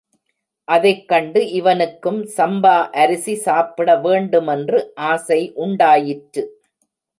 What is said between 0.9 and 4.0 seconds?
கண்டு இவனுக்கும் சம்பா அரிசி சாப்பிட